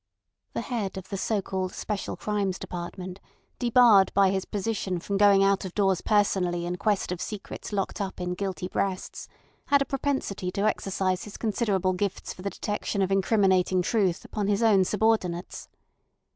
The 0.53 0.61
head 0.61 0.97
of 0.97 1.09
the 1.09 1.15
so 1.17 1.43
called 1.43 1.73
Special 1.75 2.15
Crimes 2.17 2.57
Department 2.57 3.19
debarred 3.59 4.11
by 4.15 4.31
his 4.31 4.45
position 4.45 4.97
from 4.99 5.15
going 5.17 5.43
out 5.43 5.63
of 5.63 5.75
doors 5.75 6.01
personally 6.01 6.65
in 6.65 6.77
quest 6.77 7.11
of 7.11 7.21
secrets 7.21 7.71
locked 7.71 8.01
up 8.01 8.19
in 8.19 8.33
guilty 8.33 8.67
breasts, 8.67 9.27
had 9.67 9.83
a 9.83 9.85
propensity 9.85 10.49
to 10.53 10.63
exercise 10.65 11.25
his 11.25 11.37
considerable 11.37 11.93
gifts 11.93 12.33
for 12.33 12.41
the 12.41 12.49
detection 12.49 13.03
of 13.03 13.11
incriminating 13.11 13.83
truth 13.83 14.25
upon 14.25 14.47
his 14.47 14.63
own 14.63 14.85
subordinates. 14.85 15.69